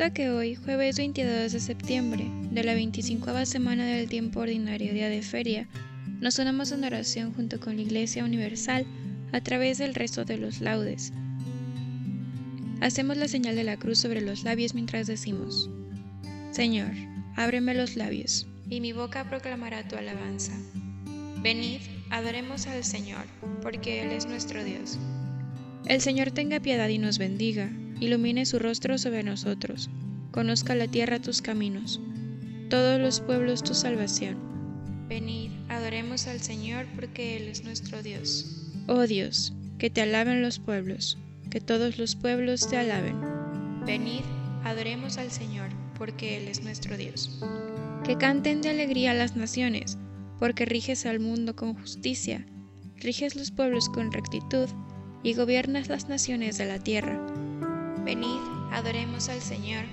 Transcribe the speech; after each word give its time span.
Te 0.00 0.06
invito 0.06 0.22
a 0.22 0.24
que 0.24 0.30
hoy, 0.30 0.54
jueves 0.54 0.96
22 0.96 1.52
de 1.52 1.60
septiembre, 1.60 2.26
de 2.50 2.64
la 2.64 2.72
25 2.72 3.44
semana 3.44 3.84
del 3.84 4.08
tiempo 4.08 4.40
ordinario, 4.40 4.94
día 4.94 5.10
de 5.10 5.20
feria, 5.20 5.68
nos 6.20 6.38
unamos 6.38 6.72
en 6.72 6.84
oración 6.84 7.34
junto 7.34 7.60
con 7.60 7.76
la 7.76 7.82
Iglesia 7.82 8.24
Universal 8.24 8.86
a 9.32 9.42
través 9.42 9.76
del 9.76 9.94
resto 9.94 10.24
de 10.24 10.38
los 10.38 10.62
laudes. 10.62 11.12
Hacemos 12.80 13.18
la 13.18 13.28
señal 13.28 13.56
de 13.56 13.64
la 13.64 13.76
cruz 13.76 13.98
sobre 13.98 14.22
los 14.22 14.42
labios 14.42 14.72
mientras 14.72 15.06
decimos, 15.06 15.68
Señor, 16.50 16.92
ábreme 17.36 17.74
los 17.74 17.94
labios, 17.94 18.46
y 18.70 18.80
mi 18.80 18.94
boca 18.94 19.28
proclamará 19.28 19.86
tu 19.86 19.96
alabanza. 19.96 20.54
Venid, 21.42 21.82
adoremos 22.08 22.66
al 22.68 22.84
Señor, 22.84 23.26
porque 23.60 24.00
Él 24.02 24.12
es 24.12 24.24
nuestro 24.24 24.64
Dios. 24.64 24.98
El 25.84 26.00
Señor 26.00 26.30
tenga 26.30 26.58
piedad 26.58 26.88
y 26.88 26.96
nos 26.96 27.18
bendiga 27.18 27.70
ilumine 28.00 28.46
su 28.46 28.58
rostro 28.58 28.98
sobre 28.98 29.22
nosotros, 29.22 29.90
conozca 30.30 30.74
la 30.74 30.88
tierra 30.88 31.20
tus 31.20 31.42
caminos, 31.42 32.00
todos 32.68 33.00
los 33.00 33.20
pueblos 33.20 33.62
tu 33.62 33.74
salvación. 33.74 34.36
Venid, 35.08 35.50
adoremos 35.68 36.26
al 36.26 36.40
Señor 36.40 36.86
porque 36.94 37.36
Él 37.36 37.48
es 37.48 37.64
nuestro 37.64 38.02
Dios. 38.02 38.72
Oh 38.86 39.06
Dios, 39.06 39.52
que 39.78 39.90
te 39.90 40.00
alaben 40.00 40.40
los 40.40 40.58
pueblos, 40.58 41.18
que 41.50 41.60
todos 41.60 41.98
los 41.98 42.16
pueblos 42.16 42.68
te 42.68 42.76
alaben. 42.76 43.16
Venid, 43.84 44.22
adoremos 44.64 45.18
al 45.18 45.30
Señor 45.30 45.68
porque 45.98 46.36
Él 46.36 46.48
es 46.48 46.62
nuestro 46.62 46.96
Dios. 46.96 47.42
Que 48.04 48.16
canten 48.16 48.62
de 48.62 48.70
alegría 48.70 49.12
las 49.14 49.36
naciones, 49.36 49.98
porque 50.38 50.64
riges 50.64 51.06
al 51.06 51.20
mundo 51.20 51.54
con 51.54 51.74
justicia, 51.74 52.46
riges 52.96 53.36
los 53.36 53.50
pueblos 53.50 53.88
con 53.88 54.10
rectitud 54.10 54.68
y 55.22 55.34
gobiernas 55.34 55.88
las 55.88 56.08
naciones 56.08 56.56
de 56.56 56.66
la 56.66 56.78
tierra. 56.78 57.20
Venid, 58.04 58.40
adoremos 58.72 59.28
al 59.28 59.40
Señor, 59.40 59.84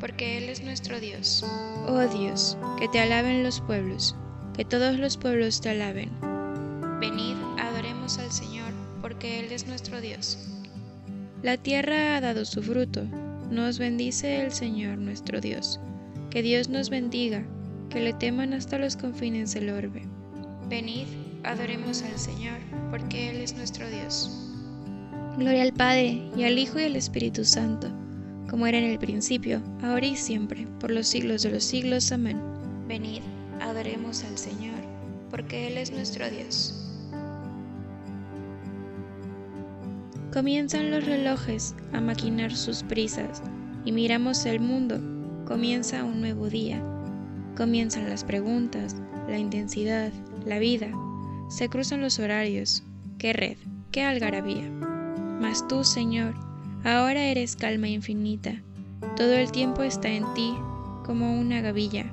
porque 0.00 0.38
Él 0.38 0.48
es 0.48 0.62
nuestro 0.62 0.98
Dios. 0.98 1.44
Oh 1.86 2.06
Dios, 2.08 2.56
que 2.78 2.88
te 2.88 3.00
alaben 3.00 3.42
los 3.42 3.60
pueblos, 3.60 4.16
que 4.56 4.64
todos 4.64 4.98
los 4.98 5.16
pueblos 5.16 5.60
te 5.60 5.70
alaben. 5.70 6.10
Venid, 7.00 7.36
adoremos 7.58 8.18
al 8.18 8.32
Señor, 8.32 8.72
porque 9.02 9.40
Él 9.40 9.52
es 9.52 9.66
nuestro 9.66 10.00
Dios. 10.00 10.38
La 11.42 11.56
tierra 11.56 12.16
ha 12.16 12.20
dado 12.20 12.44
su 12.44 12.62
fruto, 12.62 13.04
nos 13.50 13.78
bendice 13.78 14.42
el 14.42 14.52
Señor 14.52 14.98
nuestro 14.98 15.40
Dios. 15.40 15.80
Que 16.30 16.42
Dios 16.42 16.68
nos 16.68 16.90
bendiga, 16.90 17.44
que 17.90 18.00
le 18.00 18.12
teman 18.12 18.54
hasta 18.54 18.78
los 18.78 18.96
confines 18.96 19.52
del 19.52 19.70
orbe. 19.70 20.02
Venid, 20.68 21.06
adoremos 21.44 22.02
al 22.02 22.18
Señor, 22.18 22.58
porque 22.90 23.30
Él 23.30 23.38
es 23.38 23.54
nuestro 23.54 23.88
Dios. 23.88 24.49
Gloria 25.36 25.62
al 25.62 25.72
Padre, 25.72 26.22
y 26.36 26.44
al 26.44 26.58
Hijo 26.58 26.80
y 26.80 26.84
al 26.84 26.96
Espíritu 26.96 27.44
Santo, 27.44 27.88
como 28.48 28.66
era 28.66 28.78
en 28.78 28.84
el 28.84 28.98
principio, 28.98 29.62
ahora 29.80 30.06
y 30.06 30.16
siempre, 30.16 30.66
por 30.80 30.90
los 30.90 31.06
siglos 31.06 31.42
de 31.42 31.50
los 31.50 31.62
siglos. 31.62 32.10
Amén. 32.10 32.38
Venid, 32.88 33.22
adoremos 33.60 34.24
al 34.24 34.36
Señor, 34.36 34.74
porque 35.30 35.68
Él 35.68 35.78
es 35.78 35.92
nuestro 35.92 36.28
Dios. 36.28 36.76
Comienzan 40.32 40.90
los 40.90 41.06
relojes 41.06 41.74
a 41.92 42.00
maquinar 42.00 42.54
sus 42.54 42.82
prisas, 42.82 43.42
y 43.84 43.92
miramos 43.92 44.44
el 44.46 44.60
mundo, 44.60 45.00
comienza 45.46 46.04
un 46.04 46.20
nuevo 46.20 46.48
día. 46.50 46.82
Comienzan 47.56 48.08
las 48.08 48.24
preguntas, 48.24 48.96
la 49.28 49.38
intensidad, 49.38 50.12
la 50.44 50.58
vida. 50.58 50.88
Se 51.48 51.68
cruzan 51.68 52.00
los 52.00 52.18
horarios. 52.18 52.82
¡Qué 53.18 53.32
red! 53.32 53.56
¡Qué 53.90 54.02
algarabía! 54.02 54.89
Mas 55.40 55.66
tú, 55.66 55.84
Señor, 55.84 56.34
ahora 56.84 57.24
eres 57.24 57.56
calma 57.56 57.88
infinita, 57.88 58.60
todo 59.16 59.32
el 59.32 59.50
tiempo 59.50 59.82
está 59.82 60.10
en 60.10 60.24
ti 60.34 60.52
como 61.02 61.40
una 61.40 61.62
gavilla. 61.62 62.12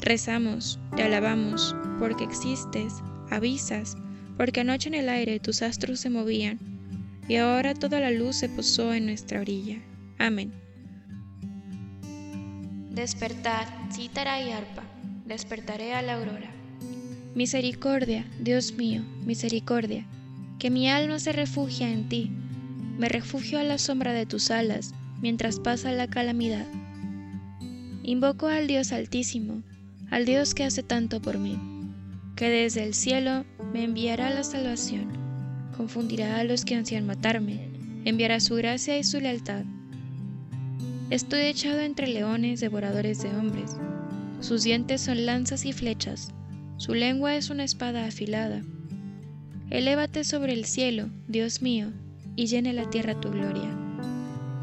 Rezamos, 0.00 0.80
te 0.96 1.04
alabamos, 1.04 1.76
porque 2.00 2.24
existes, 2.24 2.94
avisas, 3.30 3.96
porque 4.36 4.62
anoche 4.62 4.88
en 4.88 4.96
el 4.96 5.08
aire 5.08 5.38
tus 5.38 5.62
astros 5.62 6.00
se 6.00 6.10
movían, 6.10 6.58
y 7.28 7.36
ahora 7.36 7.72
toda 7.72 8.00
la 8.00 8.10
luz 8.10 8.34
se 8.34 8.48
posó 8.48 8.92
en 8.92 9.06
nuestra 9.06 9.40
orilla. 9.40 9.78
Amén. 10.18 10.52
Despertad, 12.90 13.68
cítara 13.92 14.42
y 14.42 14.50
arpa, 14.50 14.82
despertaré 15.24 15.94
a 15.94 16.02
la 16.02 16.14
aurora. 16.14 16.50
Misericordia, 17.36 18.26
Dios 18.40 18.72
mío, 18.72 19.02
misericordia, 19.24 20.04
que 20.58 20.68
mi 20.68 20.90
alma 20.90 21.20
se 21.20 21.30
refugia 21.30 21.88
en 21.88 22.08
ti 22.08 22.32
me 23.00 23.08
refugio 23.08 23.58
a 23.58 23.64
la 23.64 23.78
sombra 23.78 24.12
de 24.12 24.26
tus 24.26 24.50
alas 24.50 24.92
mientras 25.22 25.58
pasa 25.58 25.90
la 25.90 26.06
calamidad. 26.06 26.66
Invoco 28.02 28.46
al 28.46 28.66
Dios 28.66 28.92
Altísimo, 28.92 29.62
al 30.10 30.26
Dios 30.26 30.54
que 30.54 30.64
hace 30.64 30.82
tanto 30.82 31.22
por 31.22 31.38
mí, 31.38 31.58
que 32.36 32.50
desde 32.50 32.84
el 32.84 32.92
cielo 32.92 33.46
me 33.72 33.84
enviará 33.84 34.28
la 34.28 34.44
salvación, 34.44 35.08
confundirá 35.74 36.40
a 36.40 36.44
los 36.44 36.66
que 36.66 36.74
ansían 36.74 37.06
matarme, 37.06 37.70
enviará 38.04 38.38
su 38.38 38.54
gracia 38.56 38.98
y 38.98 39.04
su 39.04 39.18
lealtad. 39.18 39.64
Estoy 41.08 41.44
echado 41.44 41.80
entre 41.80 42.06
leones 42.06 42.60
devoradores 42.60 43.22
de 43.22 43.30
hombres, 43.30 43.78
sus 44.40 44.62
dientes 44.62 45.00
son 45.00 45.24
lanzas 45.24 45.64
y 45.64 45.72
flechas, 45.72 46.34
su 46.76 46.92
lengua 46.92 47.34
es 47.34 47.48
una 47.48 47.64
espada 47.64 48.04
afilada. 48.04 48.60
Elévate 49.70 50.22
sobre 50.22 50.52
el 50.52 50.66
cielo, 50.66 51.08
Dios 51.28 51.62
mío, 51.62 51.92
y 52.36 52.46
llene 52.46 52.72
la 52.72 52.88
tierra 52.88 53.20
tu 53.20 53.30
gloria. 53.30 53.68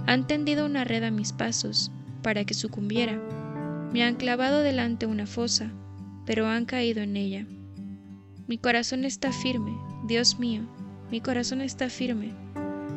Han 0.06 0.26
tendido 0.28 0.66
una 0.66 0.84
red 0.84 1.04
a 1.04 1.12
mis 1.12 1.34
pasos 1.34 1.92
para 2.22 2.46
que 2.46 2.54
sucumbiera. 2.54 3.20
Me 3.94 4.04
han 4.04 4.16
clavado 4.16 4.62
delante 4.62 5.06
una 5.06 5.26
fosa, 5.26 5.72
pero 6.26 6.48
han 6.48 6.66
caído 6.66 7.02
en 7.02 7.18
ella. 7.18 7.46
Mi 8.48 8.58
corazón 8.58 9.04
está 9.04 9.32
firme, 9.32 9.78
Dios 10.08 10.40
mío, 10.40 10.62
mi 11.12 11.22
corazón 11.22 11.62
está 11.62 11.90
firme. 11.90 12.34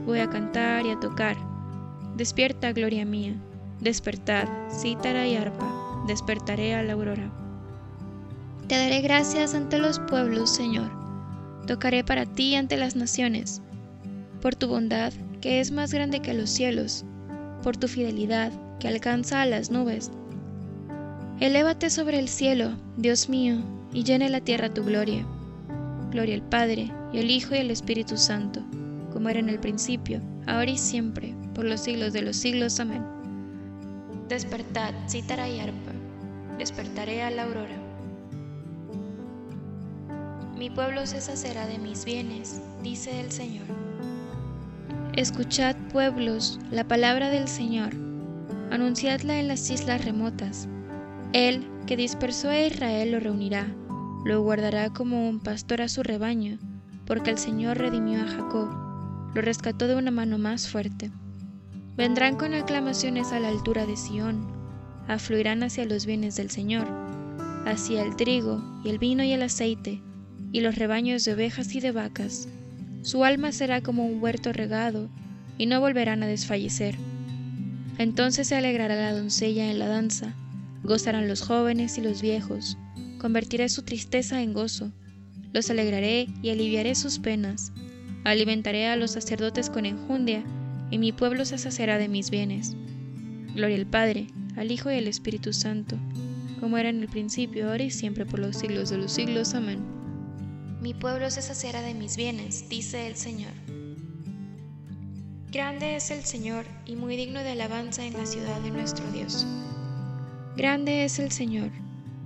Voy 0.07 0.19
a 0.19 0.29
cantar 0.29 0.87
y 0.87 0.91
a 0.91 1.01
tocar. 1.01 1.37
Despierta, 2.17 2.73
gloria 2.73 3.05
mía. 3.05 3.35
Despertad, 3.81 4.49
cítara 4.71 5.27
y 5.27 5.37
arpa. 5.37 6.05
Despertaré 6.07 6.75
a 6.75 6.83
la 6.83 6.95
aurora. 6.95 7.31
Te 8.67 8.77
daré 8.77 9.01
gracias 9.01 9.55
ante 9.55 9.79
los 9.79 10.01
pueblos, 10.01 10.55
Señor. 10.55 10.91
Tocaré 11.67 12.05
para 12.05 12.27
ti 12.27 12.57
ante 12.57 12.77
las 12.77 12.97
naciones 12.97 13.63
por 14.41 14.55
tu 14.55 14.69
bondad, 14.69 15.13
que 15.41 15.61
es 15.61 15.71
más 15.71 15.93
grande 15.93 16.21
que 16.21 16.35
los 16.35 16.51
cielos, 16.51 17.05
por 17.63 17.77
tu 17.77 17.89
fidelidad, 17.89 18.53
que 18.79 18.89
alcanza 18.89 19.43
a 19.43 19.47
las 19.47 19.71
nubes, 19.71 20.11
Elévate 21.41 21.89
sobre 21.89 22.19
el 22.19 22.29
cielo, 22.29 22.73
Dios 22.99 23.31
mío, 23.31 23.63
y 23.95 24.05
llene 24.05 24.29
la 24.29 24.43
tierra 24.43 24.69
tu 24.69 24.85
gloria. 24.85 25.25
Gloria 26.11 26.35
al 26.35 26.43
Padre, 26.43 26.93
y 27.15 27.19
al 27.19 27.31
Hijo 27.31 27.55
y 27.55 27.61
al 27.61 27.71
Espíritu 27.71 28.19
Santo, 28.19 28.61
como 29.11 29.31
era 29.31 29.39
en 29.39 29.49
el 29.49 29.59
principio, 29.59 30.21
ahora 30.47 30.71
y 30.71 30.77
siempre, 30.77 31.35
por 31.55 31.65
los 31.65 31.81
siglos 31.81 32.13
de 32.13 32.21
los 32.21 32.37
siglos. 32.37 32.79
Amén. 32.79 33.03
Despertad, 34.29 34.93
cítara 35.09 35.49
y 35.49 35.61
arpa, 35.61 35.93
despertaré 36.59 37.23
a 37.23 37.31
la 37.31 37.45
aurora. 37.45 37.77
Mi 40.59 40.69
pueblo 40.69 41.07
se 41.07 41.23
sacerá 41.23 41.67
de 41.67 41.79
mis 41.79 42.05
bienes, 42.05 42.61
dice 42.83 43.19
el 43.19 43.33
Señor. 43.33 43.80
Escuchad, 45.21 45.77
pueblos, 45.93 46.59
la 46.71 46.89
palabra 46.89 47.29
del 47.29 47.47
Señor, 47.47 47.91
anunciadla 48.71 49.39
en 49.39 49.49
las 49.49 49.69
islas 49.69 50.03
remotas. 50.03 50.67
Él, 51.35 51.69
que 51.87 51.99
dispersó 51.99 52.49
a 52.49 52.59
Israel, 52.59 53.13
lo 53.13 53.21
reunirá, 53.21 53.67
lo 54.25 54.41
guardará 54.41 54.89
como 54.89 55.29
un 55.29 55.39
pastor 55.39 55.83
a 55.83 55.91
su 55.91 56.03
rebaño, 56.03 56.59
porque 57.05 57.29
el 57.29 57.37
Señor 57.37 57.77
redimió 57.77 58.23
a 58.23 58.29
Jacob, 58.29 58.71
lo 59.35 59.43
rescató 59.43 59.89
de 59.89 59.97
una 59.97 60.11
mano 60.11 60.39
más 60.39 60.71
fuerte. 60.71 61.11
Vendrán 61.99 62.37
con 62.37 62.55
aclamaciones 62.55 63.31
a 63.33 63.41
la 63.41 63.49
altura 63.49 63.85
de 63.85 63.99
Sión, 63.99 64.47
afluirán 65.07 65.63
hacia 65.63 65.85
los 65.85 66.07
bienes 66.07 66.37
del 66.37 66.49
Señor, 66.49 66.89
hacia 67.67 68.03
el 68.05 68.17
trigo 68.17 68.63
y 68.85 68.89
el 68.89 68.99
vino 68.99 69.23
y 69.23 69.33
el 69.33 69.43
aceite, 69.43 70.01
y 70.51 70.63
los 70.63 70.77
rebaños 70.77 71.27
de 71.27 71.35
ovejas 71.35 71.75
y 71.75 71.81
de 71.81 71.93
vacas. 71.93 72.49
Su 73.03 73.25
alma 73.25 73.53
será 73.53 73.81
como 73.81 74.07
un 74.07 74.23
huerto 74.23 74.53
regado, 74.53 75.09
y 75.59 75.67
no 75.67 75.81
volverán 75.81 76.23
a 76.23 76.27
desfallecer. 76.27 76.97
Entonces 77.99 78.49
se 78.49 78.57
alegrará 78.57 78.97
la 78.97 79.13
doncella 79.13 79.71
en 79.71 79.79
la 79.79 79.89
danza, 79.89 80.35
Gozarán 80.83 81.29
los 81.29 81.43
jóvenes 81.43 81.99
y 81.99 82.01
los 82.01 82.23
viejos, 82.23 82.79
convertiré 83.19 83.69
su 83.69 83.83
tristeza 83.83 84.43
en 84.43 84.55
gozo, 84.55 84.93
los 85.53 85.69
alegraré 85.69 86.29
y 86.43 86.51
aliviaré 86.51 86.95
sus 86.95 87.19
penas, 87.19 87.73
alimentaré 88.25 88.87
a 88.87 88.97
los 88.97 89.11
sacerdotes 89.11 89.69
con 89.69 89.85
enjundia, 89.85 90.43
y 90.91 90.99
mi 90.99 91.13
pueblo 91.13 91.45
se 91.45 91.59
saciará 91.59 91.99
de 91.99 92.09
mis 92.09 92.31
bienes. 92.31 92.75
Gloria 93.55 93.77
al 93.77 93.87
Padre, 93.87 94.29
al 94.57 94.73
Hijo 94.73 94.91
y 94.91 94.95
al 94.95 95.07
Espíritu 95.07 95.53
Santo, 95.53 95.99
como 96.61 96.79
era 96.79 96.89
en 96.89 97.03
el 97.03 97.09
principio, 97.09 97.71
ahora 97.71 97.85
y 97.85 97.91
siempre, 97.91 98.25
por 98.25 98.41
los 98.41 98.57
siglos 98.57 98.89
de 98.89 98.99
los 98.99 99.13
siglos. 99.13 99.55
Amén. 99.55 100.00
Mi 100.81 100.95
pueblo 100.95 101.31
se 101.31 101.43
saciará 101.43 101.83
de 101.83 101.93
mis 101.93 102.17
bienes, 102.17 102.67
dice 102.71 103.07
el 103.07 103.15
Señor. 103.15 103.53
Grande 105.53 105.97
es 105.97 106.11
el 106.11 106.25
Señor 106.25 106.65
y 106.87 106.97
muy 106.97 107.17
digno 107.17 107.41
de 107.41 107.51
alabanza 107.51 108.07
en 108.07 108.15
la 108.15 108.25
ciudad 108.25 108.59
de 108.63 108.71
nuestro 108.71 109.05
Dios. 109.13 109.47
Grande 110.57 111.05
es 111.05 111.19
el 111.19 111.33
Señor, 111.33 111.71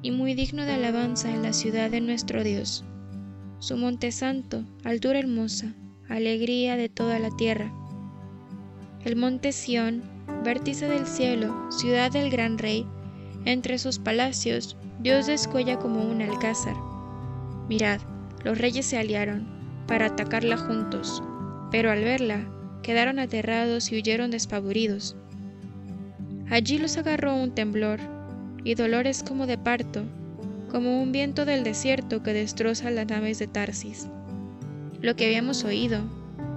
y 0.02 0.12
muy 0.12 0.34
digno 0.34 0.64
de 0.64 0.72
alabanza 0.72 1.30
en 1.30 1.42
la 1.42 1.52
ciudad 1.52 1.90
de 1.90 2.00
nuestro 2.00 2.44
Dios. 2.44 2.84
Su 3.58 3.76
monte 3.76 4.12
santo, 4.12 4.62
altura 4.84 5.18
hermosa, 5.18 5.74
alegría 6.08 6.76
de 6.76 6.88
toda 6.88 7.18
la 7.18 7.30
tierra. 7.36 7.72
El 9.04 9.16
monte 9.16 9.50
Sión, 9.50 10.04
vértice 10.44 10.86
del 10.86 11.06
cielo, 11.06 11.72
ciudad 11.72 12.12
del 12.12 12.30
gran 12.30 12.58
rey, 12.58 12.86
entre 13.46 13.78
sus 13.78 13.98
palacios, 13.98 14.76
Dios 15.00 15.26
descuella 15.26 15.78
como 15.80 16.04
un 16.04 16.22
alcázar. 16.22 16.76
Mirad, 17.68 18.00
los 18.44 18.58
reyes 18.58 18.86
se 18.86 18.98
aliaron 18.98 19.46
para 19.86 20.06
atacarla 20.06 20.56
juntos, 20.56 21.22
pero 21.70 21.90
al 21.90 22.04
verla, 22.04 22.46
quedaron 22.82 23.18
aterrados 23.18 23.90
y 23.90 23.96
huyeron 23.96 24.30
despavoridos. 24.30 25.16
Allí 26.50 26.78
los 26.78 26.96
agarró 26.98 27.34
un 27.34 27.54
temblor 27.54 27.98
y 28.62 28.74
dolores 28.74 29.22
como 29.22 29.46
de 29.46 29.58
parto, 29.58 30.04
como 30.70 31.02
un 31.02 31.12
viento 31.12 31.44
del 31.44 31.64
desierto 31.64 32.22
que 32.22 32.32
destroza 32.32 32.90
las 32.90 33.06
naves 33.06 33.38
de 33.38 33.46
Tarsis. 33.46 34.08
Lo 35.00 35.16
que 35.16 35.26
habíamos 35.26 35.64
oído, 35.64 36.00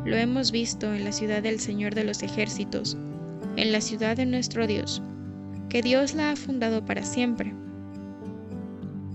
lo 0.05 0.15
hemos 0.15 0.51
visto 0.51 0.93
en 0.93 1.03
la 1.03 1.11
ciudad 1.11 1.41
del 1.41 1.59
Señor 1.59 1.95
de 1.95 2.03
los 2.03 2.23
ejércitos, 2.23 2.97
en 3.55 3.71
la 3.71 3.81
ciudad 3.81 4.15
de 4.15 4.25
nuestro 4.25 4.67
Dios, 4.67 5.01
que 5.69 5.81
Dios 5.81 6.13
la 6.13 6.31
ha 6.31 6.35
fundado 6.35 6.85
para 6.85 7.03
siempre. 7.03 7.53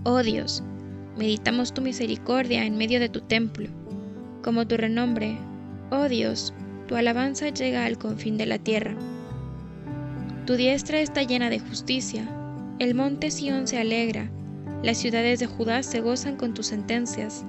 Oh 0.04 0.22
Dios, 0.22 0.62
meditamos 1.16 1.72
tu 1.72 1.82
misericordia 1.82 2.64
en 2.64 2.76
medio 2.76 3.00
de 3.00 3.08
tu 3.08 3.20
templo, 3.20 3.68
como 4.42 4.66
tu 4.66 4.76
renombre, 4.76 5.38
oh 5.90 6.08
Dios, 6.08 6.54
tu 6.88 6.96
alabanza 6.96 7.48
llega 7.48 7.84
al 7.84 7.98
confín 7.98 8.36
de 8.36 8.46
la 8.46 8.58
tierra. 8.58 8.94
Tu 10.46 10.54
diestra 10.54 11.00
está 11.00 11.22
llena 11.22 11.50
de 11.50 11.60
justicia, 11.60 12.28
el 12.78 12.94
monte 12.94 13.30
Sión 13.30 13.66
se 13.66 13.78
alegra, 13.78 14.30
las 14.82 14.98
ciudades 14.98 15.38
de 15.38 15.46
Judá 15.46 15.82
se 15.82 16.00
gozan 16.00 16.36
con 16.36 16.54
tus 16.54 16.66
sentencias. 16.66 17.44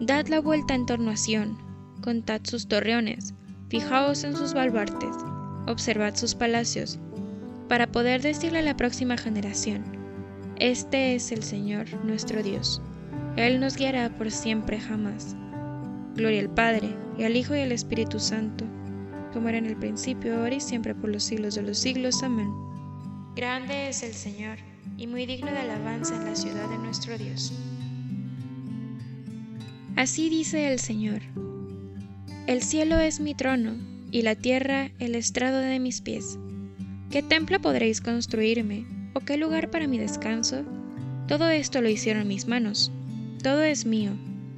Dad 0.00 0.28
la 0.28 0.40
vuelta 0.40 0.74
en 0.74 0.86
torno 0.86 1.10
a 1.10 1.16
Sión, 1.16 1.58
contad 2.00 2.40
sus 2.44 2.66
torreones, 2.66 3.34
fijaos 3.68 4.24
en 4.24 4.34
sus 4.34 4.54
baluartes, 4.54 5.14
observad 5.66 6.14
sus 6.14 6.34
palacios, 6.34 6.98
para 7.68 7.86
poder 7.86 8.22
decirle 8.22 8.60
a 8.60 8.62
la 8.62 8.76
próxima 8.76 9.18
generación, 9.18 9.99
Este 10.60 11.14
es 11.14 11.32
el 11.32 11.42
Señor 11.42 11.86
nuestro 12.04 12.42
Dios, 12.42 12.82
Él 13.36 13.60
nos 13.60 13.78
guiará 13.78 14.10
por 14.10 14.30
siempre 14.30 14.78
jamás. 14.78 15.34
Gloria 16.14 16.40
al 16.40 16.50
Padre, 16.50 16.94
y 17.16 17.24
al 17.24 17.34
Hijo 17.34 17.56
y 17.56 17.60
al 17.60 17.72
Espíritu 17.72 18.20
Santo, 18.20 18.66
como 19.32 19.48
era 19.48 19.56
en 19.56 19.64
el 19.64 19.76
principio, 19.76 20.36
ahora 20.36 20.56
y 20.56 20.60
siempre 20.60 20.94
por 20.94 21.08
los 21.08 21.22
siglos 21.22 21.54
de 21.54 21.62
los 21.62 21.78
siglos. 21.78 22.22
Amén. 22.22 22.52
Grande 23.34 23.88
es 23.88 24.02
el 24.02 24.12
Señor 24.12 24.58
y 24.98 25.06
muy 25.06 25.24
digno 25.24 25.50
de 25.50 25.60
alabanza 25.60 26.14
en 26.14 26.26
la 26.26 26.36
ciudad 26.36 26.68
de 26.68 26.76
nuestro 26.76 27.16
Dios. 27.16 27.54
Así 29.96 30.28
dice 30.28 30.70
el 30.70 30.78
Señor. 30.78 31.22
El 32.46 32.60
cielo 32.60 32.98
es 32.98 33.18
mi 33.18 33.34
trono 33.34 33.78
y 34.10 34.20
la 34.20 34.34
tierra 34.34 34.90
el 34.98 35.14
estrado 35.14 35.56
de 35.56 35.80
mis 35.80 36.02
pies. 36.02 36.38
¿Qué 37.10 37.22
templo 37.22 37.62
podréis 37.62 38.02
construirme 38.02 38.99
o 39.20 39.24
qué 39.24 39.36
lugar 39.36 39.70
para 39.70 39.86
mi 39.86 39.98
descanso? 39.98 40.62
Todo 41.28 41.48
esto 41.48 41.80
lo 41.80 41.88
hicieron 41.88 42.28
mis 42.28 42.46
manos. 42.46 42.90
Todo 43.42 43.62
es 43.62 43.86
mío, 43.86 44.12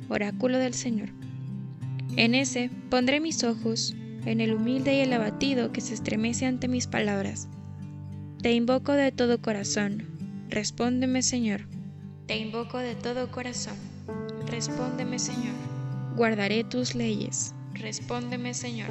oráculo 0.08 0.58
del 0.58 0.74
Señor. 0.74 1.10
En 2.16 2.34
ese 2.34 2.70
pondré 2.90 3.20
mis 3.20 3.44
ojos, 3.44 3.94
en 4.26 4.40
el 4.40 4.54
humilde 4.54 4.94
y 4.96 5.00
el 5.00 5.12
abatido 5.12 5.72
que 5.72 5.80
se 5.80 5.94
estremece 5.94 6.46
ante 6.46 6.68
mis 6.68 6.86
palabras. 6.86 7.48
Te 8.42 8.52
invoco 8.52 8.92
de 8.92 9.12
todo 9.12 9.40
corazón, 9.40 10.04
respóndeme 10.48 11.22
Señor. 11.22 11.66
Te 12.26 12.36
invoco 12.38 12.78
de 12.78 12.94
todo 12.94 13.30
corazón, 13.30 13.76
respóndeme 14.46 15.18
Señor. 15.18 15.54
Guardaré 16.16 16.64
tus 16.64 16.94
leyes, 16.94 17.54
respóndeme 17.74 18.52
Señor. 18.54 18.88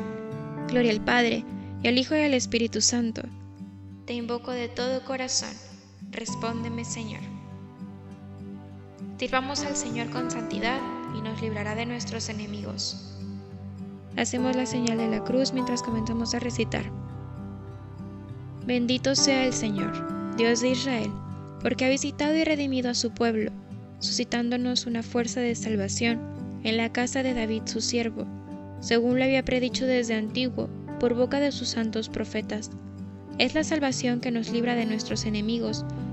Gloria 0.67 0.91
al 0.91 1.03
Padre, 1.03 1.43
y 1.83 1.87
al 1.87 1.97
Hijo 1.97 2.15
y 2.15 2.21
al 2.21 2.33
Espíritu 2.33 2.81
Santo. 2.81 3.23
Te 4.05 4.13
invoco 4.13 4.51
de 4.51 4.67
todo 4.67 5.03
corazón, 5.05 5.53
respóndeme 6.11 6.85
Señor. 6.85 7.21
Sirvamos 9.17 9.63
al 9.63 9.75
Señor 9.75 10.09
con 10.09 10.29
santidad 10.29 10.79
y 11.17 11.21
nos 11.21 11.41
librará 11.41 11.75
de 11.75 11.85
nuestros 11.85 12.27
enemigos. 12.29 13.17
Hacemos 14.17 14.55
la 14.55 14.65
señal 14.65 14.97
de 14.97 15.07
la 15.07 15.23
cruz 15.23 15.53
mientras 15.53 15.81
comenzamos 15.81 16.33
a 16.35 16.39
recitar. 16.39 16.83
Bendito 18.65 19.15
sea 19.15 19.45
el 19.45 19.53
Señor, 19.53 20.35
Dios 20.35 20.61
de 20.61 20.69
Israel, 20.69 21.11
porque 21.61 21.85
ha 21.85 21.89
visitado 21.89 22.35
y 22.35 22.43
redimido 22.43 22.89
a 22.89 22.95
su 22.95 23.11
pueblo, 23.11 23.51
suscitándonos 23.99 24.85
una 24.85 25.03
fuerza 25.03 25.39
de 25.39 25.55
salvación 25.55 26.19
en 26.63 26.77
la 26.77 26.91
casa 26.91 27.23
de 27.23 27.33
David 27.33 27.63
su 27.65 27.79
siervo, 27.79 28.25
según 28.79 29.17
lo 29.17 29.23
había 29.23 29.45
predicho 29.45 29.85
desde 29.85 30.15
antiguo 30.15 30.67
por 30.99 31.13
boca 31.13 31.39
de 31.39 31.51
sus 31.51 31.69
santos 31.69 32.09
profetas. 32.09 32.69
Es 33.37 33.55
la 33.55 33.63
salvación 33.63 34.19
que 34.19 34.31
nos 34.31 34.51
libra 34.51 34.75
de 34.75 34.85
nuestros 34.85 35.25
enemigos 35.25 35.85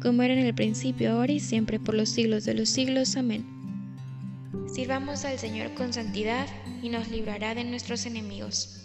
como 0.00 0.22
era 0.22 0.34
en 0.34 0.40
el 0.40 0.54
principio, 0.54 1.12
ahora 1.12 1.32
y 1.32 1.40
siempre, 1.40 1.80
por 1.80 1.94
los 1.94 2.08
siglos 2.08 2.44
de 2.44 2.54
los 2.54 2.68
siglos. 2.68 3.16
Amén. 3.16 3.44
Sirvamos 4.72 5.24
al 5.24 5.38
Señor 5.38 5.74
con 5.74 5.92
santidad 5.92 6.46
y 6.82 6.88
nos 6.88 7.08
librará 7.10 7.54
de 7.54 7.64
nuestros 7.64 8.06
enemigos. 8.06 8.82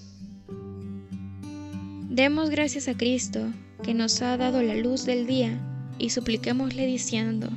Demos 2.10 2.50
gracias 2.50 2.88
a 2.88 2.96
Cristo, 2.96 3.52
que 3.84 3.94
nos 3.94 4.22
ha 4.22 4.38
dado 4.38 4.62
la 4.64 4.76
luz 4.76 5.06
del 5.06 5.28
día, 5.28 5.60
y 6.00 6.10
supliquémosle 6.10 6.86
diciendo, 6.86 7.50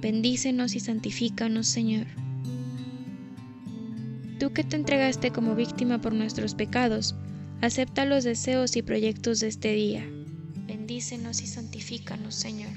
Bendícenos 0.00 0.74
y 0.74 0.80
santifícanos, 0.80 1.66
Señor. 1.66 2.06
Tú 4.38 4.52
que 4.52 4.62
te 4.62 4.76
entregaste 4.76 5.32
como 5.32 5.56
víctima 5.56 6.00
por 6.00 6.12
nuestros 6.12 6.54
pecados, 6.54 7.16
acepta 7.60 8.04
los 8.04 8.22
deseos 8.22 8.76
y 8.76 8.82
proyectos 8.82 9.40
de 9.40 9.48
este 9.48 9.72
día. 9.72 10.04
Bendícenos 10.88 11.42
y 11.42 11.46
santifícanos, 11.46 12.34
Señor. 12.34 12.70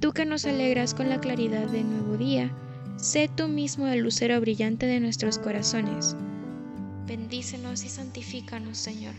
Tú 0.00 0.12
que 0.12 0.24
nos 0.24 0.46
alegras 0.46 0.94
con 0.94 1.10
la 1.10 1.20
claridad 1.20 1.66
del 1.66 1.86
nuevo 1.86 2.16
día, 2.16 2.50
sé 2.96 3.28
tú 3.28 3.46
mismo 3.46 3.86
el 3.88 4.00
lucero 4.00 4.40
brillante 4.40 4.86
de 4.86 4.98
nuestros 4.98 5.38
corazones. 5.38 6.16
Bendícenos 7.06 7.84
y 7.84 7.90
santifícanos, 7.90 8.78
Señor. 8.78 9.12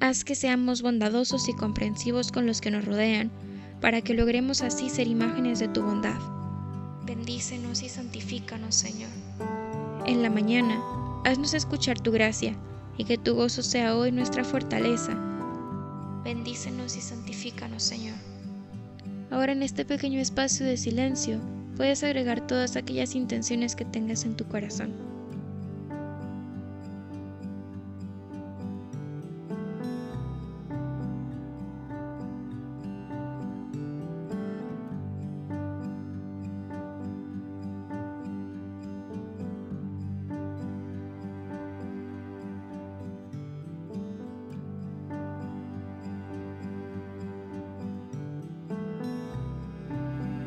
Haz 0.00 0.24
que 0.24 0.34
seamos 0.34 0.80
bondadosos 0.80 1.50
y 1.50 1.52
comprensivos 1.52 2.32
con 2.32 2.46
los 2.46 2.62
que 2.62 2.70
nos 2.70 2.86
rodean, 2.86 3.30
para 3.82 4.00
que 4.00 4.14
logremos 4.14 4.62
así 4.62 4.88
ser 4.88 5.06
imágenes 5.06 5.58
de 5.58 5.68
tu 5.68 5.82
bondad. 5.82 6.18
Bendícenos 7.04 7.82
y 7.82 7.90
santifícanos, 7.90 8.74
Señor. 8.74 9.10
En 10.06 10.22
la 10.22 10.30
mañana, 10.30 10.82
haznos 11.26 11.52
escuchar 11.52 12.00
tu 12.00 12.10
gracia, 12.10 12.56
y 12.96 13.04
que 13.04 13.18
tu 13.18 13.34
gozo 13.34 13.62
sea 13.62 13.94
hoy 13.94 14.12
nuestra 14.12 14.44
fortaleza. 14.44 15.14
Bendícenos 16.24 16.96
y 16.96 17.02
santifícanos, 17.02 17.82
Señor. 17.82 18.16
Ahora 19.30 19.52
en 19.52 19.62
este 19.62 19.84
pequeño 19.84 20.20
espacio 20.20 20.64
de 20.64 20.76
silencio, 20.76 21.38
puedes 21.76 22.02
agregar 22.02 22.46
todas 22.46 22.76
aquellas 22.76 23.14
intenciones 23.14 23.76
que 23.76 23.84
tengas 23.84 24.24
en 24.24 24.34
tu 24.36 24.46
corazón. 24.46 25.13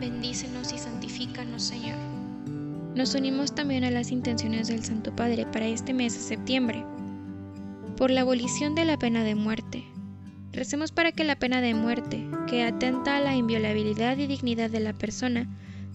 Bendícenos 0.10 0.72
y 0.72 0.78
santifícanos, 0.78 1.64
Señor. 1.64 1.98
Nos 2.96 3.14
unimos 3.14 3.54
también 3.54 3.84
a 3.84 3.92
las 3.92 4.12
intenciones 4.12 4.70
del 4.70 4.84
Santo 4.84 5.14
Padre 5.14 5.46
para 5.46 5.68
este 5.68 5.94
mes 5.94 6.14
de 6.14 6.20
septiembre. 6.20 6.86
Por 7.98 8.10
la 8.10 8.22
abolición 8.22 8.74
de 8.74 8.86
la 8.86 8.98
pena 8.98 9.26
de 9.26 9.36
muerte. 9.36 9.84
Recemos 10.54 10.94
para 10.94 11.12
que 11.12 11.26
la 11.26 11.38
pena 11.38 11.60
de 11.60 11.74
muerte, 11.74 12.26
que 12.48 12.64
atenta 12.64 13.18
a 13.18 13.20
la 13.20 13.36
inviolabilidad 13.36 14.18
y 14.18 14.28
dignidad 14.28 14.70
de 14.70 14.80
la 14.80 14.94
persona, 14.94 15.46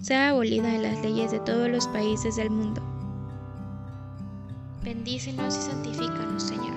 sea 0.02 0.28
abolida 0.28 0.74
en 0.74 0.82
las 0.82 1.02
leyes 1.02 1.30
de 1.30 1.40
todos 1.40 1.70
los 1.70 1.88
países 1.88 2.36
del 2.36 2.50
mundo. 2.50 2.82
Bendícenos 4.84 5.56
y 5.56 5.70
santifícanos, 5.70 6.42
Señor. 6.42 6.76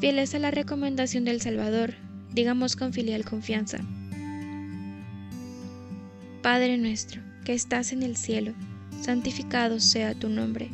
Fieles 0.00 0.34
a 0.34 0.40
la 0.40 0.50
recomendación 0.50 1.24
del 1.24 1.40
Salvador, 1.40 1.94
digamos 2.32 2.74
con 2.74 2.92
filial 2.92 3.24
confianza. 3.24 3.78
Padre 6.42 6.76
nuestro, 6.76 7.22
que 7.44 7.54
estás 7.54 7.92
en 7.92 8.02
el 8.02 8.16
cielo, 8.16 8.52
santificado 9.00 9.78
sea 9.78 10.12
tu 10.12 10.28
nombre. 10.28 10.70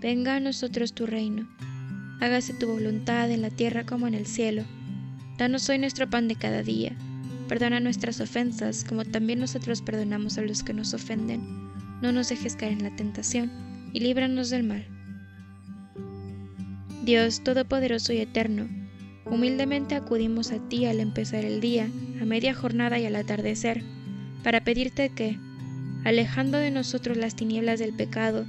Venga 0.00 0.36
a 0.36 0.40
nosotros 0.40 0.94
tu 0.94 1.04
reino. 1.04 1.46
Hágase 2.22 2.54
tu 2.54 2.68
voluntad 2.68 3.30
en 3.30 3.42
la 3.42 3.50
tierra 3.50 3.84
como 3.84 4.08
en 4.08 4.14
el 4.14 4.24
cielo. 4.24 4.64
Danos 5.36 5.68
hoy 5.68 5.78
nuestro 5.78 6.08
pan 6.08 6.26
de 6.26 6.36
cada 6.36 6.62
día. 6.62 6.96
Perdona 7.48 7.80
nuestras 7.80 8.18
ofensas, 8.22 8.82
como 8.82 9.04
también 9.04 9.40
nosotros 9.40 9.82
perdonamos 9.82 10.38
a 10.38 10.42
los 10.42 10.62
que 10.62 10.72
nos 10.72 10.94
ofenden. 10.94 11.42
No 12.00 12.12
nos 12.12 12.30
dejes 12.30 12.56
caer 12.56 12.72
en 12.72 12.84
la 12.84 12.96
tentación, 12.96 13.50
y 13.92 14.00
líbranos 14.00 14.48
del 14.48 14.62
mal. 14.62 14.86
Dios 17.04 17.44
Todopoderoso 17.44 18.14
y 18.14 18.20
Eterno, 18.20 18.68
humildemente 19.26 19.96
acudimos 19.96 20.50
a 20.50 20.66
ti 20.70 20.86
al 20.86 20.98
empezar 20.98 21.44
el 21.44 21.60
día, 21.60 21.90
a 22.22 22.24
media 22.24 22.54
jornada 22.54 22.98
y 22.98 23.04
al 23.04 23.16
atardecer 23.16 23.84
para 24.42 24.64
pedirte 24.64 25.10
que, 25.10 25.38
alejando 26.04 26.58
de 26.58 26.70
nosotros 26.70 27.16
las 27.16 27.36
tinieblas 27.36 27.78
del 27.78 27.92
pecado, 27.92 28.46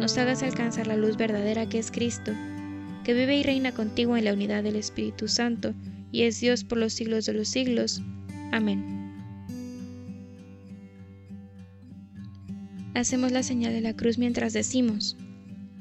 nos 0.00 0.18
hagas 0.18 0.42
alcanzar 0.42 0.86
la 0.86 0.96
luz 0.96 1.16
verdadera 1.16 1.68
que 1.68 1.78
es 1.78 1.90
Cristo, 1.90 2.32
que 3.04 3.14
vive 3.14 3.36
y 3.36 3.42
reina 3.42 3.72
contigo 3.72 4.16
en 4.16 4.24
la 4.24 4.32
unidad 4.32 4.62
del 4.62 4.76
Espíritu 4.76 5.28
Santo, 5.28 5.74
y 6.10 6.22
es 6.22 6.40
Dios 6.40 6.64
por 6.64 6.78
los 6.78 6.92
siglos 6.92 7.26
de 7.26 7.34
los 7.34 7.48
siglos. 7.48 8.02
Amén. 8.52 8.98
Hacemos 12.94 13.30
la 13.30 13.42
señal 13.42 13.72
de 13.72 13.80
la 13.80 13.94
cruz 13.94 14.18
mientras 14.18 14.52
decimos, 14.52 15.16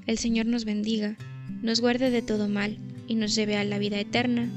el 0.06 0.18
Señor 0.18 0.46
nos 0.46 0.66
bendiga, 0.66 1.18
nos 1.62 1.82
guarde 1.82 2.12
de 2.12 2.22
todo 2.22 2.48
mal, 2.48 2.78
y 3.08 3.16
nos 3.16 3.36
lleve 3.36 3.58
a 3.58 3.64
la 3.64 3.80
vida 3.80 4.00
eterna. 4.00 4.50